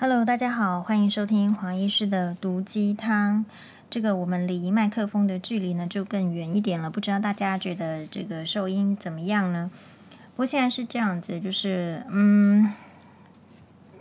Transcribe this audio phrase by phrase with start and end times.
[0.00, 3.44] Hello，大家好，欢迎收听黄医师的毒鸡汤。
[3.90, 9.72] 这个我们离麦克风的距离呢就更远一点了，不知道大家觉得这个收音怎么样呢？
[10.10, 12.72] 不过现在是这样子，就是嗯，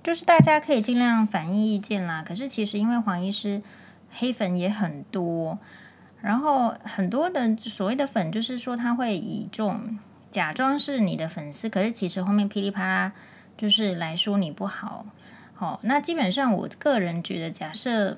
[0.04, 2.23] 就是大家可以尽量反映意见啦。
[2.23, 3.63] 可是其实因为黄医师
[4.11, 5.57] 黑粉也很多，
[6.21, 9.97] 然后很多的所谓的粉，就是说他会以这种
[10.29, 13.13] 假装是你的粉丝，可是其实后面噼里啪啦
[13.57, 15.03] 就是来说你不好。
[15.60, 18.16] 好，那基本上我个人觉得，假设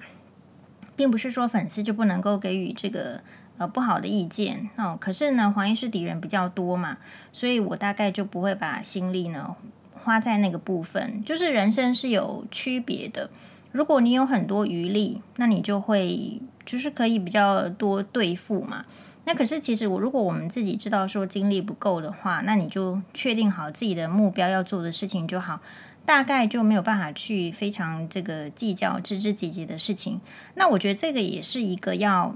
[0.98, 3.22] 并不是说粉丝就不能够给予这个
[3.58, 4.98] 呃不好的意见哦。
[5.00, 6.98] 可是呢，黄医师敌人比较多嘛，
[7.32, 9.56] 所以我大概就不会把心力呢
[9.94, 11.24] 花在那个部分。
[11.24, 13.30] 就是人生是有区别的，
[13.72, 18.84] 如果你有很多余力，那你就会就是可以比较多对付嘛。
[19.24, 25.62] 那可是其实我如果我们自己知道说精力不够的话，那你就确定好自己的目标要做的事情就好。
[26.10, 30.20] 大概就没有办法去非常这个计较枝枝节节的事情。
[30.56, 32.36] 那我觉得这个也是一个要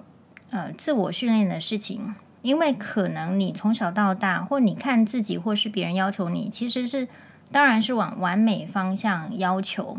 [0.52, 7.08] 呃自我训练的事情，因为可能你从小到大，或你看自己，或是别人要求你，其实是
[7.52, 9.98] 当然是往完美方向要求。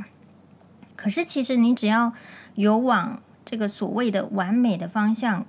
[0.95, 2.13] 可是其实你只要
[2.55, 5.45] 有往这个所谓的完美的方向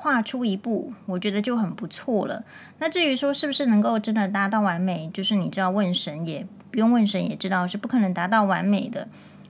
[0.00, 2.44] 跨出一步，我觉得就很不错了。
[2.78, 6.46] 那至于说是不是能够真的达到完美，就是你知道问神也。
[6.72, 9.08] 不用问神也知道是不可能达到完美的。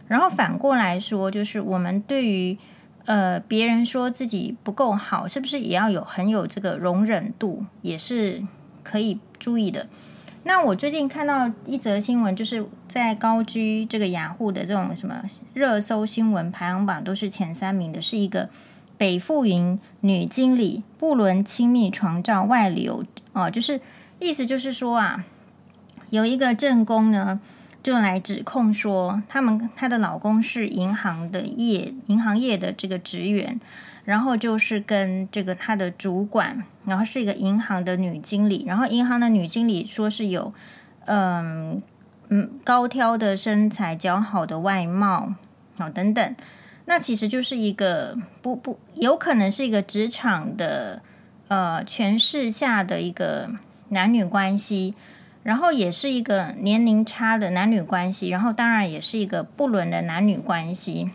[0.09, 2.56] 然后反过来说，就是我们对于
[3.05, 8.43] 呃别人说自己不够好，是不是也要有很有这个容忍度，也是
[8.83, 9.87] 可以注意的。
[10.45, 18.48] 那我最近看到一则新闻，就是在高居这个雅虎的这种什么热搜新闻排行榜都是前三名的，是一个
[19.01, 23.81] 北富云女经理不伦亲密床照外流哦，就是
[24.19, 25.25] 意思就是说啊。
[26.11, 27.41] 有一个正宫呢，
[27.83, 33.59] 就来指控说，他们她的老公是银行的业银行业的这个职员，
[34.05, 40.53] 然后就是跟这个他的主管，然后是一个银行的女经理，然后银行的女经理说是有
[41.06, 41.81] 嗯
[42.28, 45.37] 嗯高挑的身材、姣好的外貌，
[45.78, 46.37] 好等等，
[46.85, 51.03] 那其实就是一个不不有可能是一个职场的
[51.49, 53.51] 呃权势下的一个
[53.89, 54.95] 男女关系。
[55.43, 61.13] 然后也是一个年龄差的男女关系，然后当然也是一个不伦的男女关系。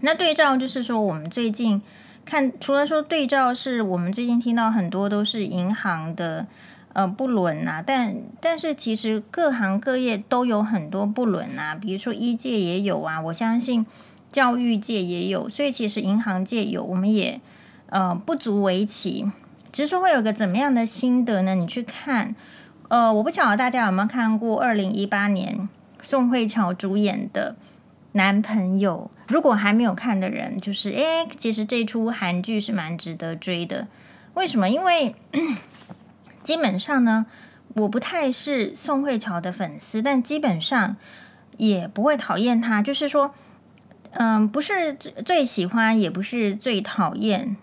[0.00, 1.80] 那对照就是说，我们最近
[2.26, 6.46] 看，除了说对照是我们最近听到很多都是银行的
[6.92, 13.86] 呃不伦啊，但但是其实各行各业都有很多不伦啊，比如说一界也有啊，我相信
[14.32, 17.40] 教育界也有，所以其实银行界有，我们也
[17.90, 19.30] 呃不足为奇。
[19.70, 21.54] 只是说会有个怎么样的心得呢？
[21.54, 22.34] 你去看。
[22.88, 25.66] 呃，我不晓得大家有没有看过二零一八年
[26.02, 27.56] 宋慧乔主演的
[28.12, 29.10] 《男朋友》。
[29.32, 33.88] 如果还没有看的人，就是诶，其实这出韩剧是蛮值得追的。
[34.34, 34.68] 为什么？
[34.68, 35.14] 因为
[36.42, 37.24] 基本上呢，
[37.76, 40.96] 我不太是宋慧乔的粉丝，但基本上
[41.56, 42.82] 也不会讨厌她。
[42.82, 43.32] 就是说，
[44.12, 47.56] 嗯，不是最最喜欢，也不是最讨厌。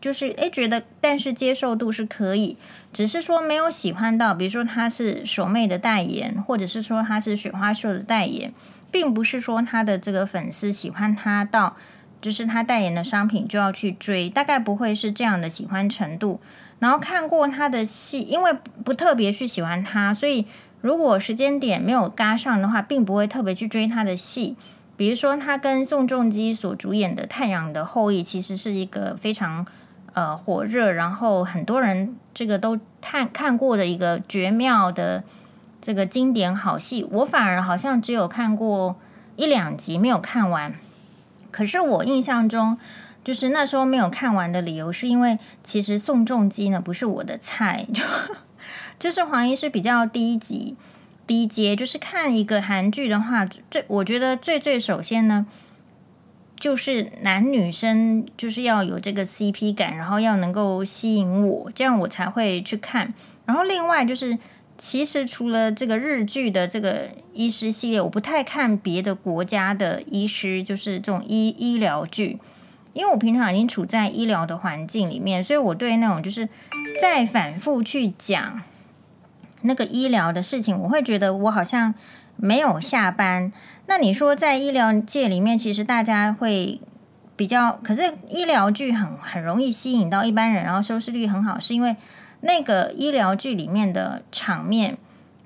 [0.00, 2.56] 就是诶，觉得但是接受度是可以，
[2.92, 8.52] 只是说没有喜欢到，比如说他是手妹的代言，或者是说他是雪花秀的代言，
[8.92, 11.76] 并不是说他的这个粉丝喜欢他到，
[12.22, 16.38] 就是他代言的商品就要去追，大概不会是这样的喜欢程度。
[16.78, 18.52] 然后看过他的戏，因为
[18.84, 20.46] 不特别去喜欢他，所以
[20.80, 24.54] 如果时间点没有搭上的话，并不会特别去追他的戏。
[24.98, 29.66] 比如说他跟宋仲基所主演的《太阳的后裔》，其实是一个非常。
[30.14, 35.22] 呃，火热，然后很多人这个都看看过的一个绝妙的
[35.80, 38.96] 这个经典好戏，我反而好像只有看过
[39.36, 40.74] 一两集，没有看完。
[41.52, 42.76] 可是我印象中，
[43.22, 48.02] 就是那时候没有看完的理由，是因为其实宋仲基呢不是我的菜， 就
[48.98, 50.74] 就是黄奕是比较低级
[51.28, 55.46] 低阶，就是看一个韩剧的话，最我觉得最最首先呢。
[56.60, 63.14] 就是男女生就是要有这个 CP 感，然后要能够吸引我，这样我才会去看。
[63.46, 64.36] 然后另外就是，
[64.76, 72.40] 其实除了这个日剧的这个医师系列，我不太看别的国家的医师，就是这种医医疗剧，
[72.92, 76.48] 因为我平常已经处在医疗的环境里面，所以我对那种就是
[77.00, 78.60] 再反复去讲
[79.68, 81.94] 那个医疗的事情，我会觉得我好像
[82.34, 83.52] 没有下班。
[83.86, 86.80] 那你说，在医疗界里面，其实大家会
[87.36, 91.94] 比较，可是医疗剧很很容易吸引到一般人，然后收视率很好，是因为
[92.40, 94.98] 那个医疗剧里面的场面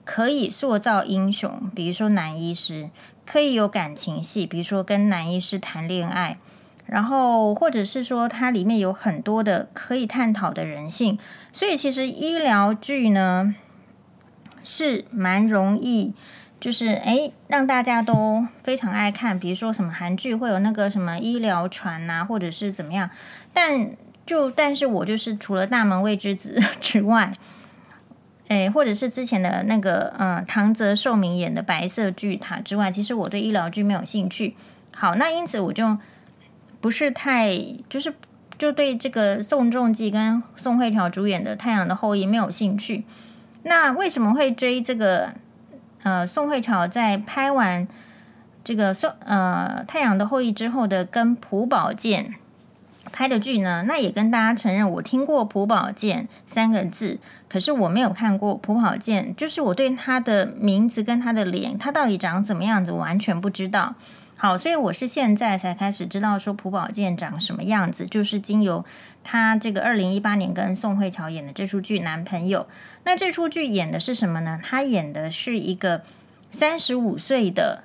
[0.04, 2.88] 可以塑造英雄，比如说男医师
[3.26, 6.38] 可以有感情戏，比如说跟男医师谈恋爱，
[6.86, 11.18] 然后或者是说它里面有很多的可以探讨的人性，
[11.52, 13.54] 所以其实医疗剧呢
[14.62, 16.12] 是蛮容易，
[16.60, 23.10] 就是诶让大家都非常爱看，比如说什么韩剧会有那个什么医疗船呐，或者是怎么样，
[23.52, 23.90] 但
[24.24, 27.32] 就但是我就是除了大门未知子 之外。
[28.48, 34.54] 诶，或者是之前的那个，嗯，唐泽寿明演的《白色巨塔》之外，其实我对医疗剧没有兴趣。
[34.94, 35.96] 好，那因此我就
[36.78, 37.56] 不是太，
[37.88, 38.12] 就是
[38.58, 43.06] 就对这个宋仲基跟宋慧乔主演的《太阳的后裔》没有兴趣。
[43.64, 45.34] 那为什么会追这个？
[46.04, 47.86] 呃，宋慧乔在拍完
[48.64, 52.34] 这个宋呃《太阳的后裔》之后的跟朴宝剑。
[53.12, 57.18] 拍的剧呢，那也跟大家承认，我听过朴宝剑三个字，
[57.48, 63.94] 可是我没有看过朴宝剑，就是我对他的名字跟他的脸，他到底长怎么样子，完全不知道。
[64.36, 68.84] 好，所以我是现在才开始知道说朴宝剑长什么样子，就是经由
[69.24, 72.60] 他这个二零一八年跟宋慧乔演的这出剧《男朋友》。
[73.04, 74.60] 那这出剧演的是什么呢？
[74.62, 76.02] 他演的是一个
[76.50, 77.84] 三十五岁的。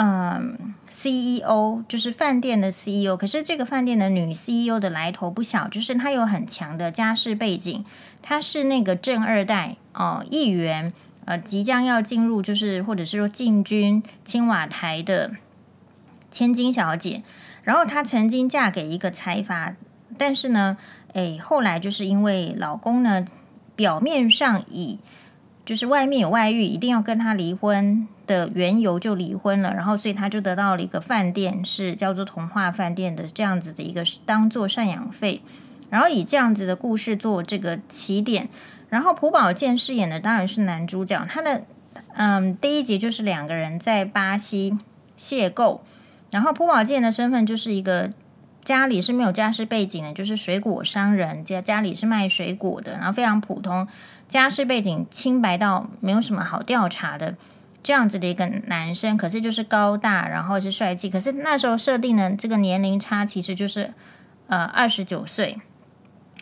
[0.00, 7.84] 嗯，CEO 就是饭店的 CEO，可是这个饭店的女 CEO 的来头不小，就是她有很强的家世背景，
[8.22, 10.92] 她是那个正二代哦，议员，
[11.24, 15.32] 呃，即将要进入就是或者是说进军青瓦台的
[16.30, 17.24] 千金小姐，
[17.64, 19.74] 然后她曾经嫁给一个财阀，
[20.18, 20.76] 但是呢，
[21.12, 23.24] 诶，后来就是因为老公呢，
[23.76, 24.98] 表面上以
[25.64, 28.08] 就是外面有外遇，一定要跟他离婚。
[28.28, 35.40] 的缘由就离婚了，然后所以他就得到了一个饭店，是叫做童话饭店的这样子的一个当做赡养费，
[35.88, 38.50] 然后以这样子的故事做这个起点，
[38.90, 41.64] 然后朴宝剑饰演的当然是男主角，他的
[42.16, 44.76] 嗯第一集就是两个人在巴西
[45.18, 45.80] 邂逅，
[46.30, 48.10] 然后朴宝剑的身份就是一个
[48.68, 53.88] 家里是没有家世背景的，就是水果商人，家家里是卖水果的，然后非常普通，
[54.28, 57.34] 家世背景清白到没有什么好调查的。
[57.82, 61.08] 这样子的一个男生，可是就是高大，然后是帅气。
[61.08, 63.94] 可是那时候设定的这个年龄差，其实就是
[64.48, 65.58] 呃二十九岁。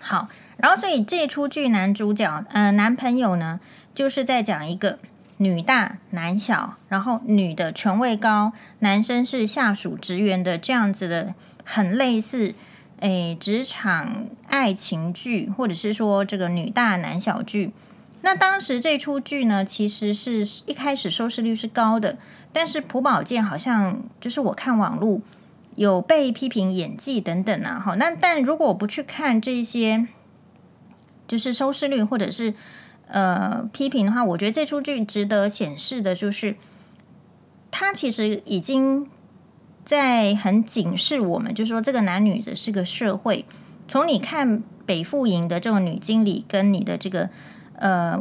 [0.00, 3.61] 好，然后所以这出剧男主角呃男朋友呢，
[3.94, 4.99] 就是在讲一个
[5.38, 11.35] 女大男小，然后女的权位高，男生是下属职员的这样子的，
[11.65, 12.55] 很类似
[13.00, 17.73] 诶职场爱情剧，或者是说这个女大男小剧。
[18.23, 22.17] 那当时这出剧呢，其实是一开始收视率是高的，
[22.53, 25.21] 但是朴宝剑好像就是我看网络
[25.77, 30.09] 有被批评演技等等啊，好，那但如果我不去看这些，
[31.29, 32.55] 就是收视率或者是
[33.08, 36.56] 呃批评的话，我觉得这出剧值得显示的就是，
[37.70, 39.06] 他其实已经
[39.85, 43.44] 在很警示我们，就是说这个男女的是个社会，
[43.88, 47.31] 从你看北富营的这种女经理跟你的这个。
[47.79, 48.19] 呃，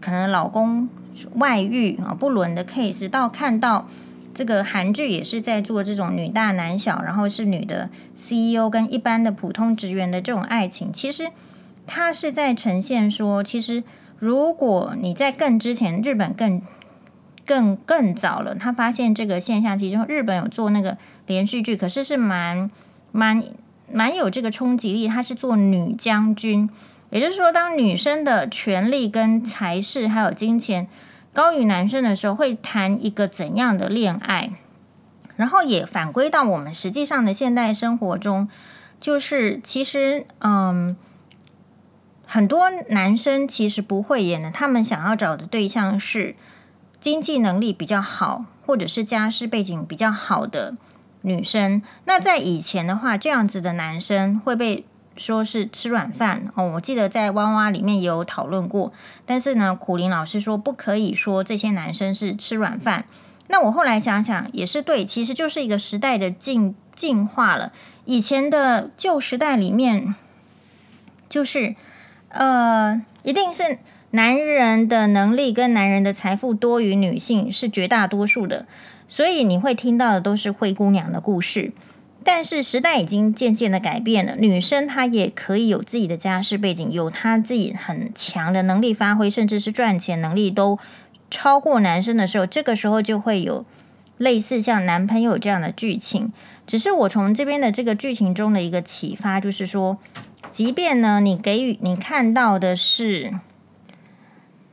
[0.00, 0.88] 可能老公
[1.34, 3.86] 外遇啊不伦的 case，到看到
[4.34, 11.30] 这个韩剧也是在做这种女大男小，然后是女的 CEO 跟一般的普通职员的这种爱情，其实
[11.86, 13.84] 他是在呈现说，其实
[14.18, 16.62] 如果你在更之前，日本更
[17.44, 20.96] 更更早了，他发现这个现象，其中日本有做那个
[21.26, 22.70] 连续剧，可是是蛮
[23.12, 23.42] 蛮
[23.92, 26.68] 蛮有这个冲击力，他是做女将军。
[27.10, 30.88] 也就是说，当女生的权力跟财势还有金钱
[31.32, 34.50] 高于男生的时候，会谈一个怎样的恋爱？
[35.36, 38.48] 然后也反归到我们实际上的现代生活中，
[38.98, 40.96] 就是其实，嗯，
[42.26, 46.36] 很多男生其实不会演的，他们想要找的对象是
[47.00, 50.76] 经济能力比较好，或者是家世背景比较好的
[51.22, 51.80] 女生。
[52.04, 54.84] 那在以前的话，这样子的男生会被。
[55.18, 58.92] 说是吃软饭哦，我记得在哇哇里面也有讨论过，
[59.24, 63.06] 但是呢，苦林老师说不可以说这些男生是吃软饭。
[63.46, 67.72] 那我后来想想也是对，其实就是一个时代的进进化了。
[68.04, 70.14] 以前的旧时代里面，
[71.30, 71.74] 就是
[72.38, 73.78] 呃，一定是
[74.10, 78.66] 男人的能力跟男人的财富多于女性是绝大多数的，
[79.08, 81.72] 所以你会听到的都是灰姑娘的故事。
[82.22, 90.76] 但是时代已经渐渐的改变了，女生她也可以有自己的家世背景，有她自己很强的能力发挥，甚至是赚钱能力都
[91.30, 93.64] 超过男生的时候，这个时候就会有
[94.18, 96.32] 类似像男朋友这样的剧情。
[96.66, 99.98] 只是我从这边的这个剧情中的一个启发，就是说，
[100.50, 103.38] 即便呢，你给予你看到的是，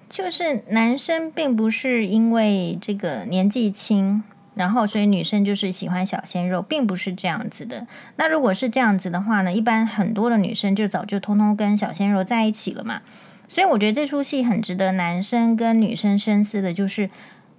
[0.09, 4.23] 就是男生并不是因为这个年纪轻。
[4.55, 7.87] 然后所以女生就是喜欢小鲜肉，并不是这样子的。
[8.17, 13.01] 那如果是这样子的话呢，一般很多的女生就早就通通跟小鲜肉在一起了嘛。
[13.47, 17.09] 所以我觉得这出戏很值得男生跟女生深思的，就是，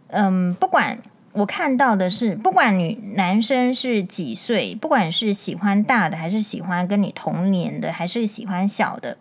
[0.06, 1.00] 嗯，不管
[1.34, 9.18] 我看到的是，不管女男生是几岁，不管是喜欢大的还是喜欢跟你同年的，还是喜欢小的，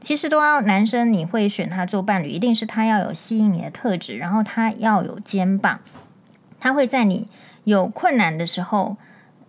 [0.00, 5.80] 其实都要男生你会选他做伴侣，一定是他要有吸引你的特质，然后他要有肩膀，
[6.58, 7.28] 他会在你
[7.64, 8.96] 有困难的时候，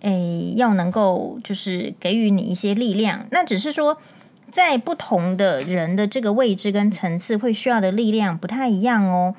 [0.01, 3.25] 诶，要能够就是给予你一些力量。
[3.31, 3.97] 那只是说。
[4.51, 9.33] 在不同的人的这个位置跟层次，会需要的力量不太一样哦。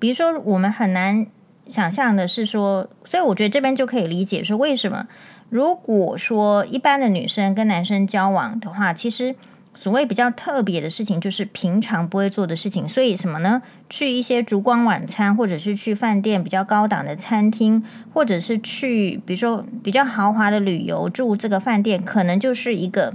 [0.00, 1.24] 比如说，我们很难
[1.68, 5.06] 想象的是说，所以我觉得这边就可以理解说，为什么
[5.48, 9.34] 如果说一般的女生跟男生交往的话，其实
[9.74, 12.88] 所谓比较特别的事情，就是平常不会做的事情。
[12.88, 13.62] 所以什么呢？
[13.88, 23.14] 去一些烛光晚餐，或者是去饭店比较高档的餐厅，或者是去比如说比较豪华的旅游，住这个饭店，可能就是一个。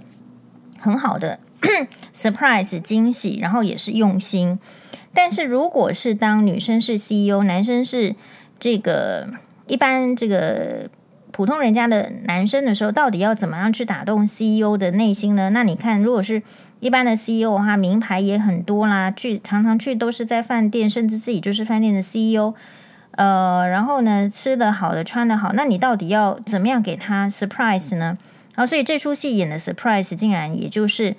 [0.83, 1.37] 很好的
[2.11, 4.57] surprise 惊喜，然后也是用心。
[5.13, 8.15] 但是如果是当女生是 CEO，男生是
[8.61, 9.27] 这个
[9.67, 10.87] 一般这个
[11.31, 15.49] 普通人家的男生的时候，到底要怎么样去打动 CEO 的内心呢？
[15.49, 16.43] 那你看，如果是
[16.79, 22.53] 一般的 CEO 的话，名牌也很多啦，去常常去都是在饭店，甚至自己就是饭店的 CEO。
[23.11, 28.17] 呃，然后呢，吃得好的，穿得好，那你到底要怎么样给他 surprise 呢？
[28.55, 31.15] 然后，所以这出戏演的 surprise 竟然也就是，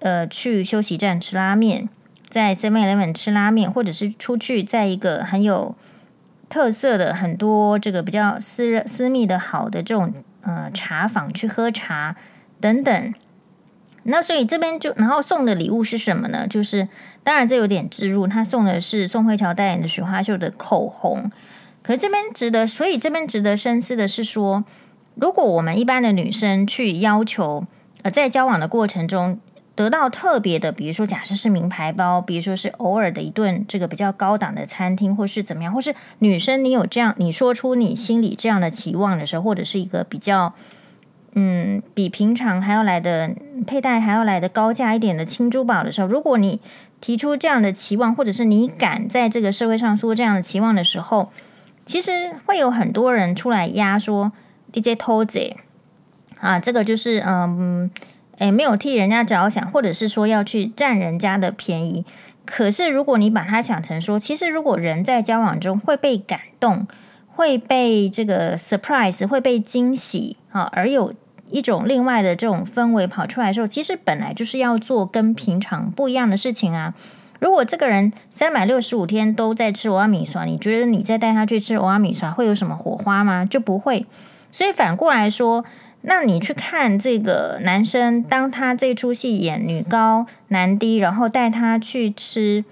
[0.00, 1.88] 呃，去休息站吃拉面，
[2.28, 5.74] 在 Seven Eleven 吃拉面，或者是出去在一个很有
[6.48, 10.12] 特色的、很多这个比较私私密的好的这种
[10.42, 12.16] 呃茶坊去喝茶
[12.60, 13.14] 等等。
[14.04, 16.46] 那所以这边就然后送的礼物是什么呢？
[16.48, 16.88] 就是
[17.22, 21.30] 当然这有点置入，他送的是宋慧乔代言的雪花秀的口红。
[21.82, 24.64] 可是这边值得，所以这边值得深思的是说。
[25.18, 27.64] 如果我们一般的女生去要求，
[28.02, 29.40] 呃，在交往的过程中
[29.76, 40.54] 得到特别的，比如说假设是名牌包，比如说是偶尔的一顿这个比较高档的餐厅，或是怎么样，或是女生你有这样，你说出你心里这样的期望的时候，或者是一个比较，
[41.34, 43.30] 嗯，比平常还要来的
[43.66, 46.60] 佩戴还要来的高价一点的轻珠宝的时候，如果你
[47.00, 51.30] 提出这样的期望，或者是你敢在这个社会上说这样的期望的时候，
[51.84, 52.10] 其实
[52.46, 54.32] 会有很多人出来压说。
[54.72, 55.56] 一些偷贼
[56.38, 57.90] 啊，这个就是嗯，
[58.38, 62.04] 诶，没有替人家着想，或者是说要去占人家的便宜。
[62.44, 66.86] 可是如果你把它想成说，其实如果人在交往中会被感动，
[67.34, 71.12] 会被这个 surprise，会被惊喜啊，而有
[71.50, 76.94] 一种另外的这种氛围跑出来的时候，其实本来就是要做跟平常不一样的事情啊。
[77.38, 83.44] 如果这个人三百六十五天都在吃蚵仔面线，你觉得你再带他去吃蚵仔面线会有什么火花吗？
[83.44, 84.06] 就不会。
[84.50, 85.64] 所以反过来说，
[86.08, 92.64] 那你去看这个男生，当他这出戏演女高男低，然后带他去吃，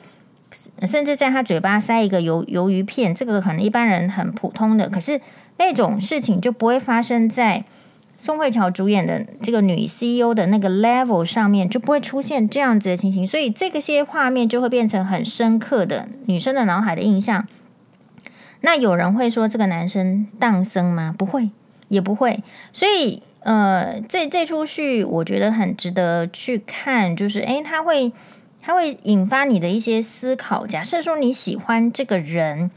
[0.87, 5.21] 甚至在他嘴巴塞一个鱿鱿鱼片，这个可能一般人很普通的，可是
[5.59, 7.64] 那种事情就不会发生在
[8.17, 17.45] 宋慧乔主演的这个女 CEO 的那个 level 上面，就不会出现这样子的情形，所以这个些画面就会变成很深刻的女生的脑海的印象。
[18.61, 21.12] 那有人会说这个男生荡生吗？
[21.19, 21.50] 不会。
[21.95, 28.11] 也不会，所以呃，这这出戏我觉得很值得去看，就是诶，他会
[28.61, 30.67] 他会引发你的一些思考。
[30.67, 32.69] 假设说你喜欢这个人，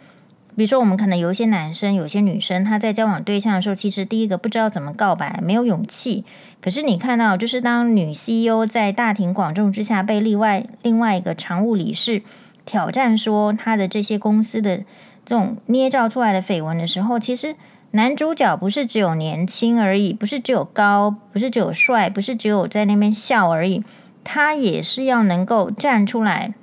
[0.55, 6.23] 比如说我们可能有一些男生，有些女生，他在交往对象的时候，其实第一个不知道怎么告白，没有勇气。
[6.61, 12.21] 可是你看到，就是当女 CEO 在大庭广众之下被另外另外一个常务理事
[12.65, 14.77] 挑战说他的这些公司的
[15.25, 17.55] 这种捏造出来的绯闻的时候，其实。
[17.97, 23.83] 男主角不是只有年轻而已，不是只有高，不是只有帅，不是只有在那边笑而已，
[24.23, 26.53] 他也是要能够站出来，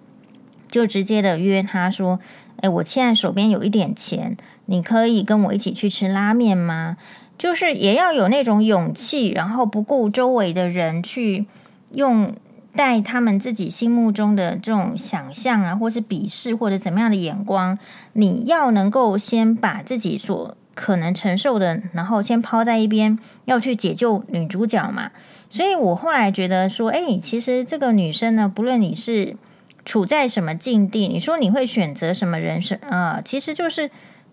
[0.71, 2.21] 就直接的约他说
[2.63, 4.37] ：“诶，我现在手边有一点钱，
[4.67, 6.97] 你可以跟我一起去吃拉面吗？”
[7.37, 11.47] 就是也要有那种勇气，然后不顾周围的人去
[11.91, 12.33] 用
[12.77, 17.77] 带他们自己心目中的这种想象啊，或是鄙视或者怎么样的眼光，
[18.13, 25.11] 你要能够先把自己所可能承受的，然后先抛在一边，要去解救女主角嘛。
[25.49, 29.37] 所以我后来觉得说，哎，其实这个女生呢，不论你是
[29.85, 33.91] 处在什么境地，你说你会选择什么人生啊，呃，其实就是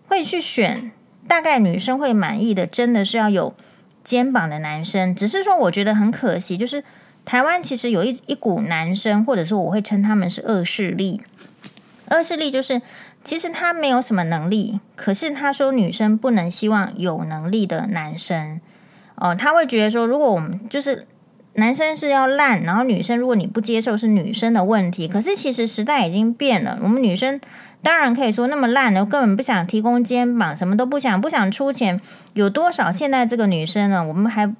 [0.08, 0.90] 会去选
[1.28, 3.54] 大概女生会满意的，真的是要有
[4.02, 5.14] 肩膀的男生。
[5.14, 6.82] 只是说，我觉得很可惜，就是
[7.24, 11.20] 台湾其实有一一股男生，或者说我会称他们是恶势力。
[12.12, 12.80] 恶势力就是。
[13.24, 18.60] 其实他没有什么能力，可是他说女生不能希望有能力的男生
[19.14, 21.06] 哦，他会觉得说，如果我们就是
[21.52, 25.06] 男生是要烂，然后女生如果你不接受是女生的问题。
[25.06, 27.40] 可是其实时代已经变了，我们女生
[27.80, 32.00] 当然可以说那么烂的，根本不想提供肩膀，什么都不想，不想出钱。
[32.34, 34.04] 有多少现在这个女生呢？
[34.04, 34.52] 我们还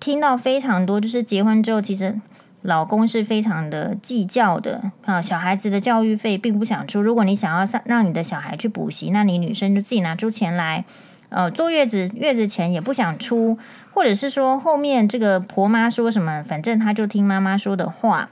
[0.00, 2.18] 听到非常多，就是结婚之后其实。
[2.66, 7.02] 老公是非常的计较的啊，小孩子的教育费并不想出。
[7.02, 10.86] 如果你想要上让你的小孩去补习，那你女生就自己拿出钱来。
[11.28, 13.58] 呃，坐月子月子钱也不想出，
[13.92, 18.30] 或者是说后面这个婆妈说什么，反正她就听妈妈说的话。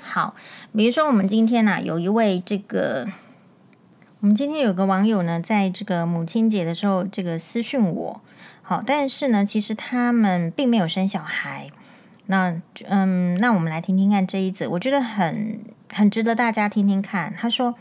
[0.00, 0.34] 好，
[0.74, 3.06] 比如说我们今天呢、有一位这个，
[4.20, 8.20] 我们今天有个网友呢，在这个母亲节的时候，这个私讯我。
[8.62, 11.70] 好，但是呢，其实他们并没有生小孩。
[12.32, 15.60] 那嗯，那我们来听听看这一则，我觉得很
[15.92, 17.30] 很值得大家听听看。
[17.36, 17.74] 他说：“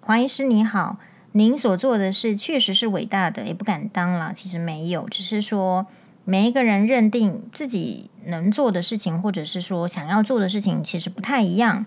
[0.00, 0.96] 黄医师你好，
[1.32, 4.32] 您所做的事确实是伟大的，也不敢当了。
[4.34, 5.86] 其实没有，只是说
[6.24, 11.84] 每一个人认定自己能做的事情，或者是说想要做的事情，其实不太一样。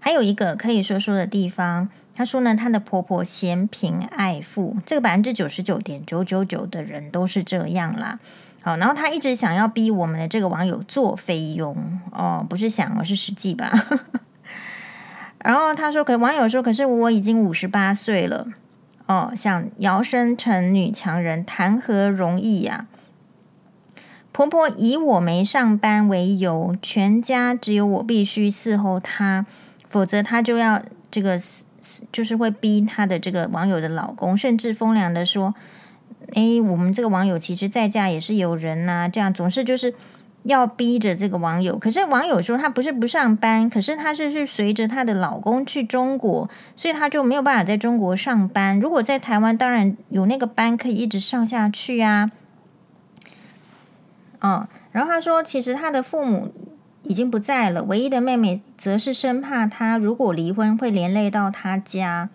[0.00, 8.18] 还有一个可以说说的地方，他说呢，她的婆婆嫌贫爱富，这个百分之九十九点九九九的人都是这样啦。”
[8.62, 11.74] 好，然后他一直想要逼我们的这个网友做菲佣
[12.12, 13.72] 哦，不是想，而是实际吧。
[15.42, 18.48] 然后他说，可网友说，可是我已经五十八岁了
[19.06, 22.86] 哦，想摇身成女强人，谈何容易呀、
[24.30, 29.46] 婆婆以我没上班为由，全家只有我必须伺候她，
[29.88, 31.40] 否则她就要这个，
[32.12, 35.54] 就是会逼她的这个网友的老公，甚至风凉的说。
[36.34, 39.94] 诶，我们这个网友其实在家也是有人呐、这样总是就是
[40.44, 41.78] 要逼着这个网友。
[41.78, 48.78] 可是网友说他不是不上班，可是他是是随着她的老公去中国，所以他就没有办法在中国上班。
[48.80, 52.30] 如果在台湾，当然有那个班可以一直上下去啊。
[54.42, 56.50] 嗯，然后他说，其实他的父母
[57.02, 62.30] 已经不在了，唯一的妹妹则是生怕他如果离婚会连累到他家。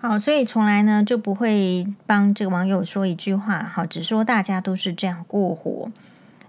[0.00, 5.90] 好，所以从来呢就不会帮这个网友说一句话，好，只说大家都是这样过活。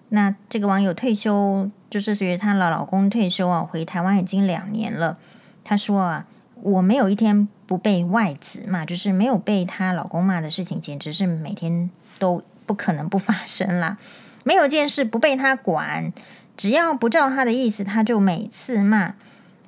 [0.09, 5.17] 那这个网友退休，就是随着她老老公退休啊，回台湾已经两年了。
[5.63, 6.27] 她说啊，
[6.61, 13.97] 我没有一天不被外子骂，就是没有被她老公骂的事情，简直是每天都不可能不发生啦。
[14.43, 16.13] 没有件事不被他管，
[16.55, 19.15] 只要不照他的意思，他就每次骂。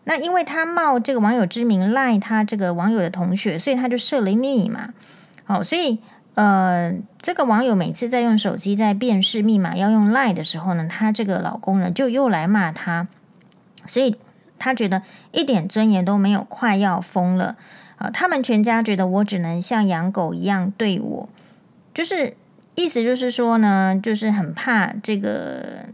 [0.04, 4.94] 那因为他冒这个网友之名赖他这个网友的同学，所以他就设了密码。
[5.44, 6.00] 好，所以
[6.34, 13.08] 呃，这个网友每次在用手机在辨识密码要用赖的时候呢，他这个老公呢就又来骂他，
[13.86, 14.16] 所以
[14.58, 17.56] 他觉得一点尊严都没有，快要疯了
[17.98, 18.10] 啊！
[18.10, 21.30] 他们全家觉得我只能像养狗一样对我，
[21.94, 22.36] 就是
[22.74, 25.86] 意思就是说呢，就是很怕这个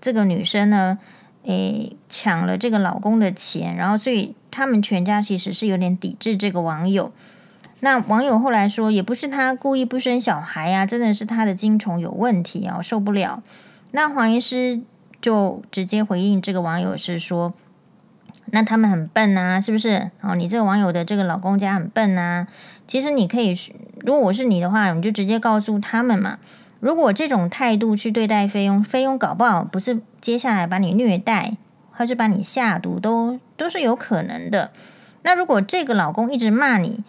[0.00, 0.98] 这个女生呢。
[1.46, 7.12] 诶，抢了这个老公的钱，然后所以他们全家其实是有点抵制这个网友。
[7.80, 13.42] 那网友后来说，也不是他故意不生小孩呀，真的是他的精虫有问题啊，受不了。
[13.92, 14.80] 那黄医师
[15.20, 17.52] 就直接回应这个网友是说，
[18.46, 20.10] 那他们很笨啊，是不是？
[20.22, 22.48] 哦，你这个网友的这个老公家很笨啊。
[22.88, 23.54] 其实你可以，
[24.00, 26.38] 如果我是你的话，你就直接告诉他们嘛。
[26.86, 31.56] 如果这种态度去对待菲佣，菲佣搞不好不是接下来把你虐待，
[31.90, 34.70] 或是把你下毒，都都是有可能的。
[35.22, 37.02] 那如果这个老公一直骂你，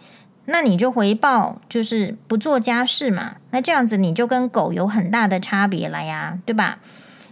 [0.46, 3.36] 那你就回报，就是不做家事嘛。
[3.52, 6.80] 那这样子你就跟狗有很大的差别了呀，对吧？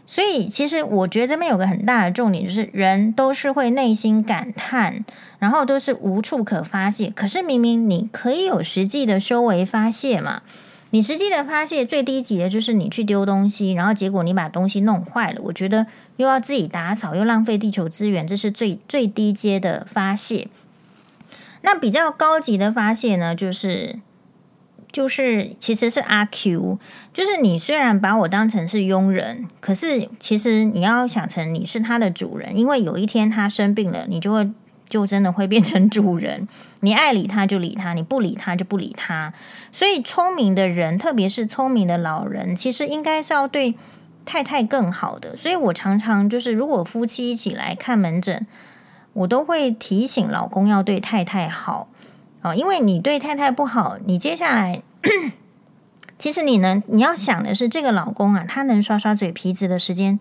[0.07, 5.05] 所以其实我觉得这边有个很大的重点，就是人都是会内心感叹，
[5.41, 7.11] 然后都是无处可发泄。
[7.13, 10.43] 可是明明你可以有实际的修为发泄嘛。
[10.91, 15.41] 你实际的发泄最低级的就是你去丢东西，然后结果你把东西弄坏了。
[15.45, 20.49] 我觉得又要自己打扫，又浪费地球资源，这是最最低阶的发泄。
[21.63, 23.99] 那比较高级的发泄呢，就是
[24.93, 26.79] 就是其实是阿 Q，
[27.13, 34.49] 就是你虽然把我当成是佣人，可是其实你要想成你是他的主人，因为有一天他生病了，你就会。
[34.89, 36.47] 就真的会变成主人，
[36.81, 39.33] 你爱理他就理他，你不理他就不理他。
[39.73, 43.75] 所以聪明的人，特别是聪明的老人，其实应该是要对
[44.25, 45.37] 太太更好的。
[45.37, 48.47] 所以我常常就是，如果夫妻一起来看门诊，
[49.13, 51.89] 我都会提醒老公要对太太好
[52.43, 54.83] 啊，因为你对太太不好，你接下来
[56.19, 60.19] 其实你能你要想的是，这个老公啊，他能耍耍嘴皮子的时间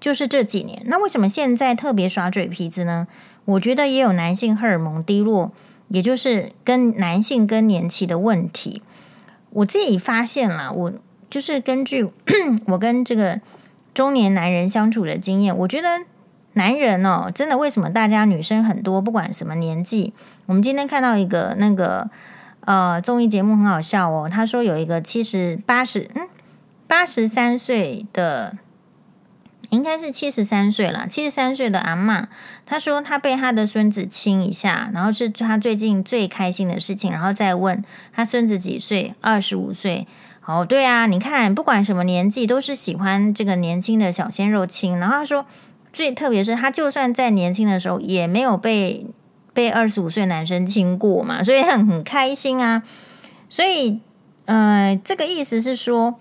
[0.00, 0.82] 就是这几年。
[0.86, 3.06] 那为什么现在特别耍嘴皮子呢？
[3.46, 5.52] 我觉得也有男性荷尔蒙低落，
[5.88, 8.82] 也就是跟男性更年期的问题。
[9.50, 10.92] 我自己发现了，我
[11.28, 12.08] 就是根据
[12.66, 13.40] 我跟这个
[13.92, 15.88] 中年男人相处的经验，我觉得
[16.54, 20.14] 男人哦，真的为什么大家女生很多，不管什么年纪，
[20.46, 22.08] 我们今天看到一个那个
[22.60, 26.26] 呃综艺节目很好笑哦，他说有一个七十八十嗯
[26.86, 28.56] 八十三岁的。
[29.74, 32.26] 应该是七十三岁了，七十三岁的阿嬷，
[32.64, 40.06] 她说她被她的孙子亲一下，然后是她最近最开心的事情，然后再问她孙子几岁，二十五岁。
[40.46, 44.98] 哦，对啊，你看不管什么年纪，都是喜欢这个年轻的小鲜肉亲。
[44.98, 45.46] 然后她说
[45.92, 49.06] 最特别是她就算在年轻的时候，也没有被
[49.52, 52.82] 被二十五岁男生亲过嘛，所以很很开心啊。
[53.48, 54.00] 所以
[54.44, 56.20] 呃，这个意思是说，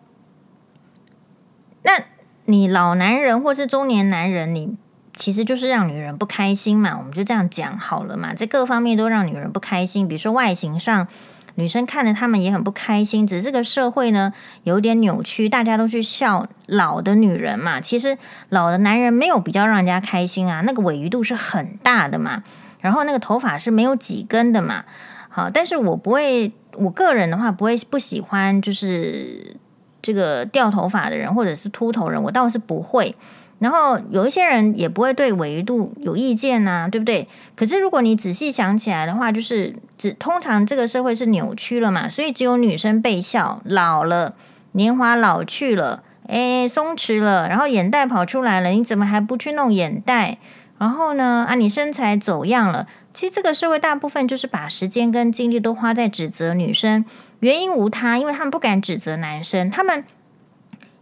[1.84, 2.13] 那。
[2.54, 4.78] 你老男人或是中年男人，你
[5.16, 10.08] 其实就是让女人不开心嘛，我们就这样讲好了嘛，在各方面都让女人不开心。
[10.08, 11.08] 比如说外形上，
[11.56, 13.26] 女生看着他们也很不开心。
[13.26, 14.32] 只是这个社会呢
[14.66, 17.82] 有点扭曲，大家都去笑老的女人嘛。
[17.82, 22.44] 其实老的男人没有比较让人家开心啊，那个尾鱼度是很大的嘛，
[22.82, 24.86] 然后那个头发是没有几根的嘛。
[25.30, 29.58] 好，但是我不会，我个人的话不会不喜欢就是。
[30.04, 33.16] 这个掉头发的人，或者是秃头人，我倒是不会。
[33.60, 37.26] 然后有一些人也不会对维度有意见呐，对不对？
[37.56, 44.34] 可是如果你仔细想起来的话，就是只通常这个社会是扭曲了嘛，所以只有女生被笑，老了，
[44.74, 50.38] 年华老去了，哎，松弛了，然后眼袋跑出来了，你怎么还不去弄眼袋？
[50.78, 52.86] 然后呢，啊，你身材走样了。
[53.14, 57.06] 其实这个社会大部分就是把时间跟精力都花在指责女生，
[57.42, 60.04] 原因无他，因为他们不敢指责男生，他们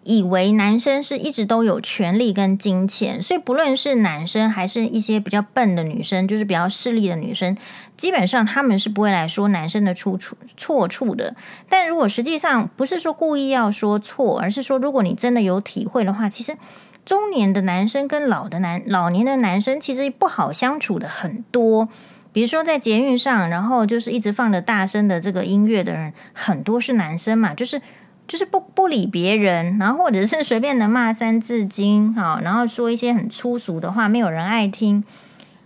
[0.04, 7.56] 以为男生是一直都有权力跟金钱，所以不论是男生还是一些比较笨的女生，就是比较势利的女生，
[7.95, 11.36] 基本上他们是不会来说男生的出处错处的。
[11.69, 16.58] 但如果实际上不是说故意要说错，而是说如果你真的有体会的话，其实。
[17.04, 21.90] 中年的男生跟老的男老年的男生其实不好相处的很多，
[22.32, 27.82] 比如说在捷运上，然后就是一直放着大声的这个音乐的人，很多是男生嘛，就是
[28.28, 35.04] 就是不不理别人，然后或者是随便的骂三字经，好，然后说一些很粗俗的话，没有人爱听。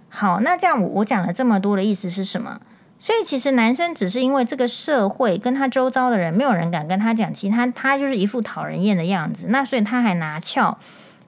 [0.10, 2.62] 好，那这样我我讲了这么多的意思是什么？
[2.98, 10.80] 所以其实男生只是因为这个社会跟他周遭的人，没有人敢跟他讲，其他他就是一副讨人厌的样子，那所以他还拿翘。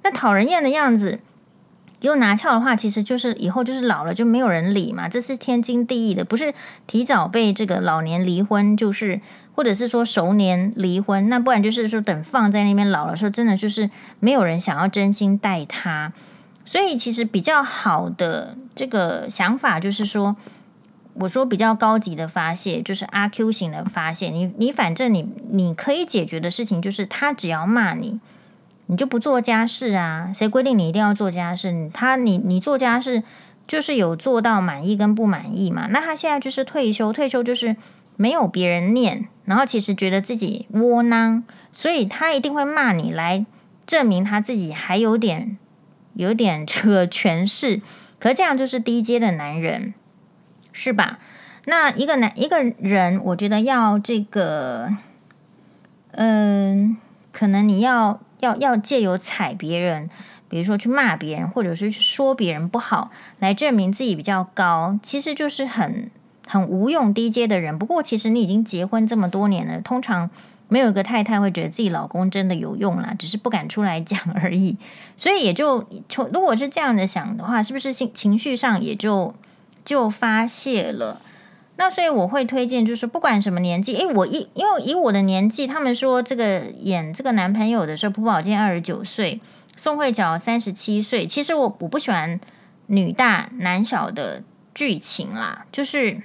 [0.07, 1.19] 那讨人厌的样子，
[1.99, 6.53] 又拿翘的话，其实就是以后就是老了就没有人理嘛，这是天经地义的，不是
[6.85, 9.19] 提早被这个老年离婚，就是
[9.53, 13.89] 或者是说熟年离婚，那不然就是说等放在那边老了时候，真的就是
[14.21, 16.13] 没有人想要真心待他。
[16.63, 20.37] 所以其实比较好的这个想法就是说，
[21.15, 24.29] 我说比较高级的发泄，就是阿 Q 型的发泄。
[24.29, 28.21] 你你反正你你可以解决的事情，就是他只要骂你。
[28.89, 30.31] 你就不做家事啊？
[30.33, 31.91] 谁规定你一定要做家事？
[31.93, 33.21] 他你你做家事
[33.67, 35.87] 就是有做到满意跟不满意嘛？
[35.91, 37.75] 那他现在就是退休，退休就是
[38.15, 43.45] 没有别人念，然后其实觉得自己窝囊，所以他一定会骂你来
[43.85, 45.57] 证明他自己还有点
[46.13, 47.81] 有点这个权势。
[48.19, 49.93] 可这样就是低阶的男人，
[50.71, 51.19] 是吧？
[51.65, 54.95] 那一个男一个人，我觉得要这个，
[56.11, 56.95] 嗯，
[57.33, 58.21] 可能你要。
[58.39, 60.09] 要要借由踩别人，
[60.49, 66.09] 比如说去骂别人，或者是说别人不好，来证明自己比较高，其实就是很
[66.47, 67.77] 很无用低阶的人。
[67.77, 70.29] 不过，其实你已经结婚这么多年了，通常
[70.67, 74.77] 没有一个太太会觉得自己老公真的有用啦，只是不敢出来讲而已。
[75.15, 79.33] 所以也就就如果是这样的想的话，是不是情情绪上也就
[79.83, 81.21] 就发泄了？
[81.79, 89.39] 那所以我会推荐，就是不管什么年纪，诶，我一因为以我的年纪，他们说这个演这个男朋友的时候，朴宝剑二十九岁，
[89.75, 91.25] 宋慧乔三十七岁。
[91.27, 92.39] 其实我我不喜欢
[92.87, 94.41] 女大男小的
[94.73, 96.21] 剧情啦，就是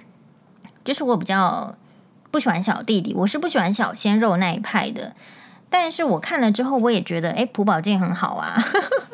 [0.82, 1.76] 就是我比较
[2.30, 5.14] 不喜欢小弟弟，我是不喜欢小鲜肉那一派的。
[5.68, 8.62] 但是我看了之后，我也觉得，诶，朴宝剑很好啊。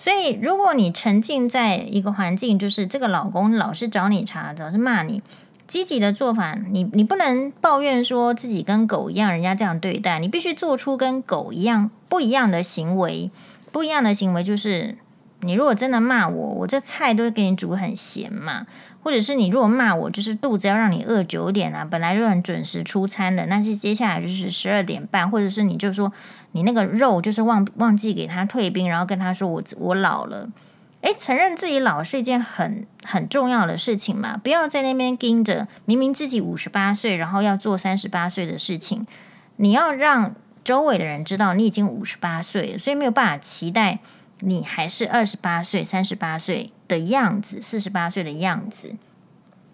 [0.00, 5.20] 所以，如果你沉浸在一个环境，就是这个老公老是找你茬，老是骂你，
[5.66, 13.30] 积极的做法，你你不能抱怨说自己跟狗一样，人家这样对待你，必须做出跟狗一样不一样的行为。
[13.70, 14.96] 不一样的行为就是，
[15.42, 18.66] 你如果真的骂我，我这菜都会给你煮很咸嘛。
[19.02, 26.12] 或者是你如果骂我，就是肚子要让你饿久点啊，本来就很准时出餐的，那是接下来就是十二点半，或者是你就说
[26.52, 30.50] 你那个肉就是忘忘记给他退冰，然后跟他说我我老了，
[31.00, 39.06] 诶，承认自己老是一件很很重要的事情嘛，不要在那边盯着，明明自己五十八岁，然后要做三十八岁的事情，
[39.56, 44.00] 你要让周围的人知道你已经五十八岁，所以没有办法期待
[44.40, 48.96] 你还是二十八岁、三十八岁的样子，四十八岁的样子。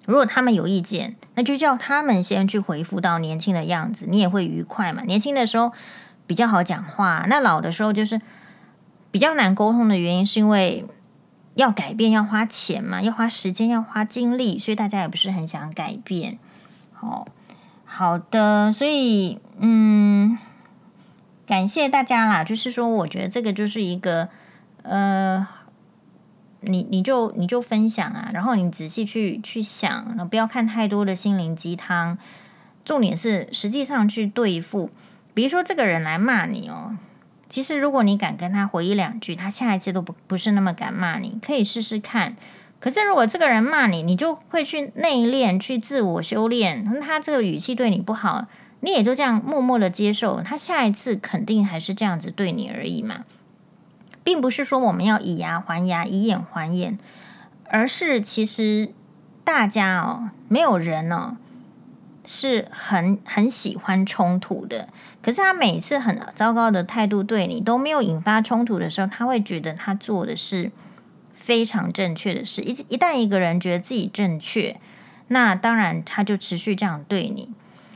[0.05, 5.03] 如果他们有意见，那就叫他们先去恢复到年轻的样子，你也会愉快嘛。
[5.03, 5.73] 年轻的时候
[6.27, 8.21] 比较好讲话，那老的时候就是
[9.11, 10.85] 比较难沟通的原因，是因为
[11.55, 16.39] 要改变要花钱嘛，要花时间，要花精力，所以大家也不是很想改变。
[16.93, 17.27] 好，
[17.85, 20.39] 好的，所以嗯，
[21.47, 22.45] 感谢大家啦。
[22.45, 24.29] 就是说，我觉得这个就是一个
[24.89, 25.47] 呃。
[26.61, 32.19] 你你就你就分享啊，然后你仔细去去想，不要看太多的心灵鸡汤。
[32.85, 34.91] 重点是实际上去对付。
[35.33, 36.97] 比如说这个人来骂你哦，
[37.49, 42.35] 其实如果你敢跟他回一两句，他下一次都不不是那么敢骂你，可以试试看。
[42.81, 46.85] 可是如果这个人骂你，你就会去内练，去自我修炼。
[47.01, 48.47] 他这个语气对你不好，
[48.81, 53.25] 你也就这样默默的接受，他下一次肯定还是这样子对你而已嘛。
[54.27, 56.99] 并不是说我们要以牙还牙，以眼还眼，
[57.69, 58.91] 而是其实
[59.45, 61.37] 大家哦，没有人哦
[62.25, 64.89] 是很很喜欢冲突的。
[65.23, 70.73] 可是他每次很糟糕的态度对你都没有引发冲突的时候，他会觉得他做的是
[71.33, 72.63] 非常正确的事。
[72.63, 74.81] 一一旦一个人觉得自己正确，
[75.29, 77.51] 那当然他就持续这样对你。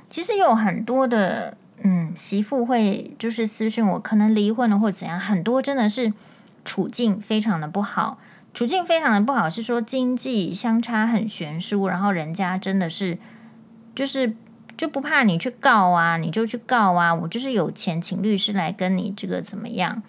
[0.08, 1.56] 其实有很多的。
[1.82, 6.12] 嗯，媳妇会就是私讯我，可能离婚了或者怎样，很多真的是
[6.64, 8.18] 处境非常的不好，
[8.52, 13.18] 处境非常的不好，是说经济相差很悬殊，然后人家真的是
[13.94, 14.36] 就是
[14.76, 20.02] 就不怕你去告啊，你就去告啊，我就是有钱请律师来跟你这个怎么样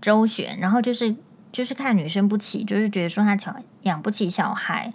[0.00, 1.14] 周旋，然后就是
[1.52, 4.92] 就是看女生不起，就是觉得说她养养不起小孩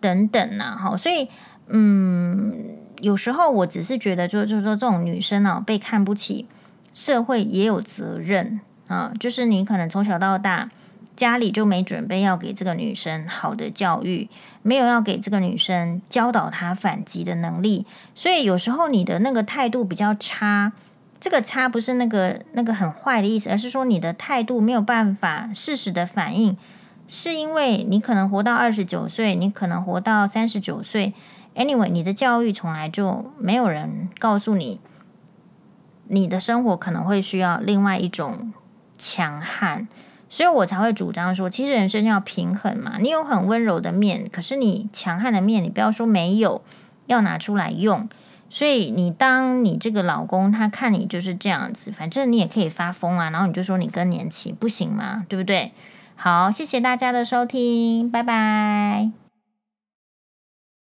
[0.00, 1.30] 等等呐、啊，好，所以
[1.68, 2.83] 嗯。
[3.04, 6.46] 有时候我只是觉得，就就是说，这种女生啊，被看不起，
[6.94, 9.12] 社会也有责任啊。
[9.20, 10.70] 就是你可能从小到大，
[11.14, 14.28] 家里就没准备要给这个女生好的教育，
[14.62, 20.72] 没有要给这个女生教导她反击的能力，所以有时候你的那个态度比较差。
[21.20, 26.56] 这个差不是那个那个很坏的意思，而是说你的态度没有办法适时的反应，
[27.08, 31.14] 是因为你可能活到二十九岁，你可能活到三十九岁。
[31.54, 34.80] Anyway，你的教育从来就没有人告诉你，
[36.08, 38.52] 你的生活可能会需要另外一种
[38.98, 39.86] 强悍，
[40.28, 42.98] 所以我才会主张说，其实人生要平衡嘛。
[42.98, 46.62] 你有很温柔的面，可是你强悍的面，你不要说没有，
[47.06, 48.08] 要拿出来用。
[48.50, 55.24] 所以你当你这个老公他看你就是这样子，反正你也可以发疯啊，然后你就说你更年期不行吗？
[55.28, 55.72] 对不对？
[56.14, 59.23] 好，谢谢大家的收听，拜拜。